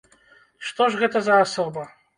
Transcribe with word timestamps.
Што 0.69 0.89
ж 0.91 1.03
гэта 1.05 1.17
за 1.29 1.41
асоба? 1.47 1.91